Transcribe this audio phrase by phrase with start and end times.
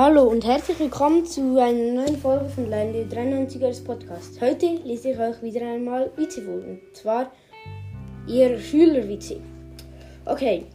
[0.00, 4.40] Hallo und herzlich willkommen zu einer neuen Folge von Leinle 93ers Podcast.
[4.40, 7.32] Heute lese ich euch wieder einmal Witze vor, und zwar
[8.28, 9.40] ihr Schülerwitze.
[10.24, 10.66] Okay,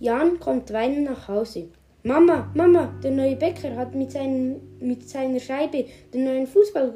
[0.00, 1.68] Jan kommt weinend nach Hause.
[2.02, 6.92] Mama, Mama, der neue Bäcker hat mit, seinen, mit seiner Scheibe den neuen Fußball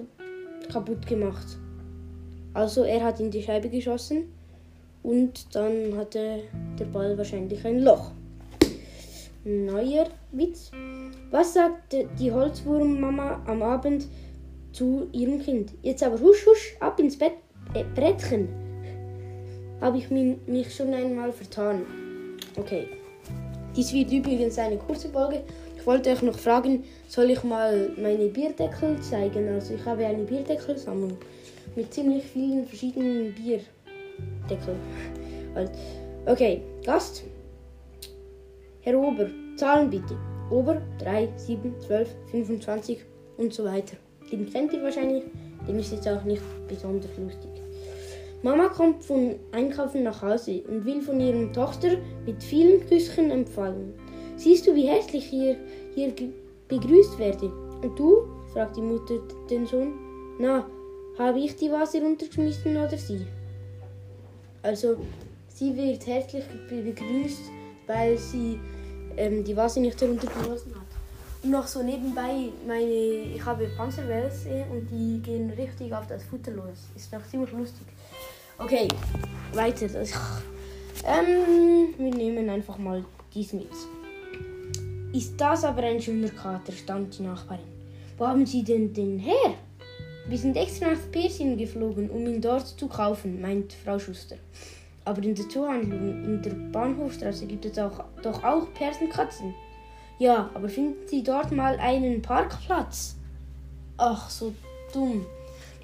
[0.73, 1.47] kaputt gemacht.
[2.53, 4.33] Also er hat in die Scheibe geschossen
[5.05, 6.41] und dann hatte
[6.81, 8.11] der Ball wahrscheinlich ein Loch.
[9.45, 10.73] Neuer Witz.
[11.31, 14.07] Was sagt die Holzwurmmama am Abend
[14.73, 15.73] zu ihrem Kind?
[15.83, 17.33] Jetzt aber husch, husch, ab ins Bett,
[17.75, 18.49] äh, Brettchen.
[19.81, 21.83] Habe ich mich schon einmal vertan.
[22.57, 22.89] Okay.
[23.75, 25.43] Dies wird übrigens eine kurze Folge.
[25.77, 29.49] Ich wollte euch noch fragen, soll ich mal meine Bierdeckel zeigen?
[29.49, 31.19] Also ich habe eine Bierdeckelsammlung
[31.75, 34.81] mit ziemlich vielen verschiedenen Bierdeckeln.
[36.25, 37.25] Okay, Gast.
[38.81, 40.17] Herr Ober, Zahlen bitte.
[40.51, 43.05] Ober 3, 7, 12, 25
[43.37, 43.97] und so weiter.
[44.31, 45.25] Den kennt ihr wahrscheinlich,
[45.67, 47.51] dem ist jetzt auch nicht besonders lustig.
[48.43, 53.95] Mama kommt vom Einkaufen nach Hause und will von ihrer Tochter mit vielen Küsschen empfangen.
[54.37, 55.57] Siehst du, wie hässlich hier,
[55.95, 56.13] hier
[56.69, 57.51] begrüßt werde?
[57.83, 58.27] Und du?
[58.53, 59.19] fragt die Mutter
[59.51, 59.95] den Sohn.
[60.39, 60.67] Na,
[61.19, 63.27] habe ich die Vase runtergeschmissen oder sie?
[64.63, 64.97] Also,
[65.49, 67.51] sie wird herzlich begrüßt,
[67.87, 68.61] weil sie
[69.17, 70.87] ähm, die Vase nicht heruntergelassen hat.
[71.43, 76.53] Und noch so nebenbei, meine, ich habe Panzerwälse und die gehen richtig auf das Futter
[76.53, 76.89] los.
[76.95, 77.87] Ist noch ziemlich lustig.
[78.59, 78.89] Okay,
[79.53, 79.87] weiter.
[81.05, 83.71] Ähm, wir nehmen einfach mal dies mit.
[85.13, 87.65] Ist das aber ein schöner Kater, stand die Nachbarin.
[88.19, 89.55] Wo haben Sie denn den her?
[90.29, 94.37] Wir sind extra nach Persien geflogen, um ihn dort zu kaufen, meint Frau Schuster.
[95.07, 99.55] Aber in der Zoohandlung in der Bahnhofstraße gibt es auch, doch auch Persenkatzen.
[100.19, 103.17] Ja, aber finden Sie dort mal einen Parkplatz?
[103.99, 104.53] Ach, so
[104.93, 105.25] dumm.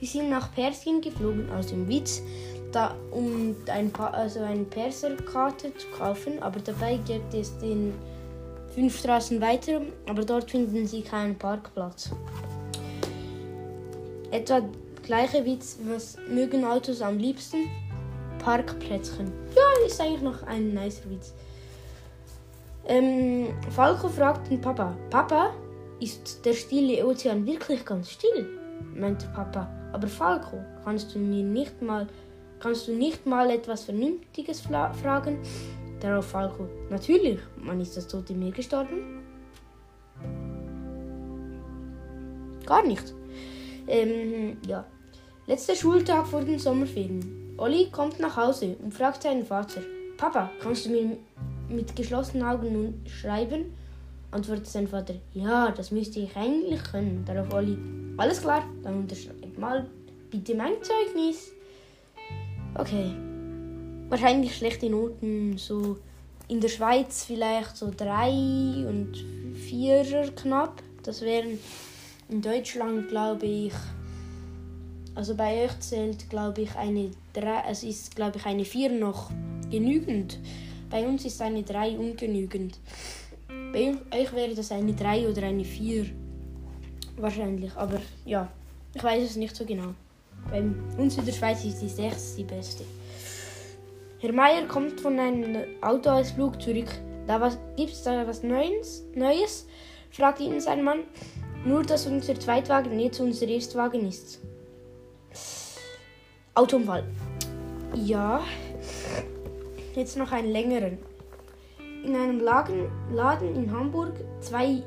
[0.00, 2.20] Die sind nach Persien geflogen, also im Witz,
[2.72, 7.94] da, um ein also eine Perserkarte zu kaufen, aber dabei gibt es den
[8.74, 12.10] fünf Straßen weiter, aber dort finden sie keinen Parkplatz.
[14.32, 14.62] Etwa
[15.04, 17.68] gleiche Witz, was mögen Autos am liebsten?
[18.42, 19.32] Parkplätzchen.
[19.54, 21.32] Ja, ist eigentlich noch ein nicer Witz.
[22.86, 25.52] Ähm, Falco fragt den Papa: Papa,
[26.00, 28.58] ist der stille Ozean wirklich ganz still?
[28.94, 29.68] meinte Papa.
[29.92, 32.08] Aber Falco, kannst du mir nicht mal,
[32.58, 35.38] kannst du nicht mal etwas Vernünftiges fragen?
[36.00, 39.22] Darauf Falco: Natürlich, wann ist das tote Meer gestorben?
[42.66, 43.14] Gar nicht.
[43.86, 44.84] Ähm, ja.
[45.46, 47.41] Letzter Schultag vor den Sommerferien.
[47.62, 49.82] Olli kommt nach Hause und fragt seinen Vater:
[50.16, 51.16] Papa, kannst du mir
[51.68, 53.72] mit geschlossenen Augen nun schreiben?
[54.32, 57.24] Antwortet sein Vater: Ja, das müsste ich eigentlich können.
[57.24, 57.78] Darauf Olli:
[58.16, 59.86] Alles klar, dann unterschreib mal
[60.28, 61.52] bitte mein Zeugnis.
[62.74, 63.12] Okay.
[64.08, 65.98] Wahrscheinlich schlechte Noten, so
[66.48, 68.32] in der Schweiz vielleicht so drei
[68.88, 69.12] und
[69.54, 70.82] vierer knapp.
[71.04, 71.60] Das wären
[72.28, 73.72] in Deutschland, glaube ich,
[75.14, 79.30] also bei euch zählt, glaube ich, eine 3, es ist, glaube ich, eine 4 noch
[79.70, 80.38] genügend.
[80.90, 82.78] Bei uns ist eine 3 ungenügend.
[83.72, 86.06] Bei euch wäre das eine 3 oder eine 4.
[87.16, 88.48] Wahrscheinlich, aber ja,
[88.94, 89.94] ich weiß es nicht so genau.
[90.50, 90.62] Bei
[90.98, 92.84] uns in der Schweiz ist die 6 die beste.
[94.18, 96.88] Herr Meier kommt von einem Autoausflug zurück.
[97.26, 99.04] Da gibt es da was Neues?
[99.14, 99.66] Neues?
[100.10, 101.00] fragt ihn sein Mann.
[101.64, 104.40] Nur, dass unser Zweitwagen jetzt unser Erstwagen ist.
[106.54, 107.04] Autounfall.
[107.94, 108.42] Ja.
[109.94, 110.98] Jetzt noch einen längeren.
[112.04, 114.82] In einem Laden, Laden in Hamburg zwei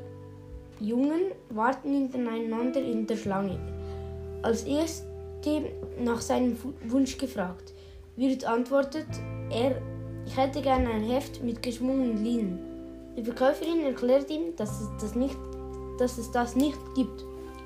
[0.78, 3.58] Jungen warten hintereinander in der Schlange.
[4.42, 7.72] Als erste nach seinem Wunsch gefragt,
[8.14, 9.08] wird antwortet,
[9.50, 9.82] er,
[10.24, 12.60] ich hätte gerne ein Heft mit geschwungenen Linien.
[13.16, 15.38] Die Verkäuferin erklärt ihm, dass es das nicht,
[15.98, 17.24] dass es das nicht gibt.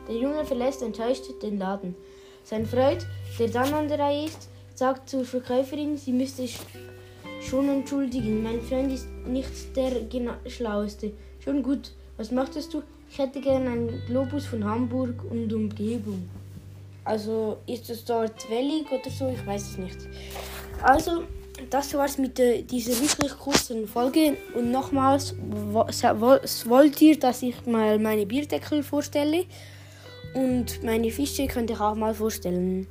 [0.09, 1.95] Der Junge verlässt enttäuscht den Laden.
[2.45, 3.07] Sein Freund,
[3.39, 6.49] der dann an der Reihe ist, sagt zur Verkäuferin, sie müsste
[7.41, 8.43] schon entschuldigen.
[8.43, 9.93] Mein Freund ist nicht der
[10.49, 11.13] Schlaueste.
[11.43, 11.93] Schon gut.
[12.17, 12.83] Was möchtest du?
[13.11, 16.29] Ich hätte gerne einen Globus von Hamburg und Umgebung.
[17.05, 19.29] Also ist es dort wellig oder so?
[19.29, 19.99] Ich weiß es nicht.
[20.83, 21.25] Also,
[21.69, 24.37] das war's mit der, dieser wirklich kurzen Folge.
[24.55, 29.45] Und nochmals, wollt ihr, dass ich mal meine Bierdeckel vorstelle?
[30.35, 32.87] Und meine Fische könnt ihr auch mal vorstellen.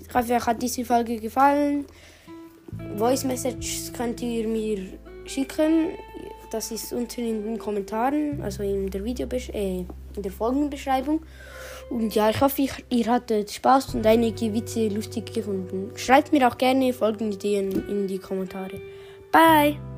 [0.00, 1.86] Ich hoffe, euch hat diese Folge gefallen.
[2.96, 4.78] Voice Messages könnt ihr mir
[5.24, 5.90] schicken.
[6.50, 9.84] Das ist unten in den Kommentaren, also in der Video äh,
[10.16, 11.20] in der Folgenbeschreibung.
[11.90, 15.90] Und ja, ich hoffe, ihr hattet Spaß und einige Witze lustig gefunden.
[15.96, 18.80] Schreibt mir auch gerne Folgenideen in die Kommentare.
[19.32, 19.93] Bye!